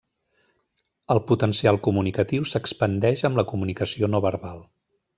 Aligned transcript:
El 1.15 1.21
potencial 1.33 1.79
comunicatiu 1.89 2.49
s'expandeix 2.55 3.27
amb 3.33 3.41
la 3.41 3.49
comunicació 3.55 4.15
no 4.17 4.27
verbal. 4.31 4.69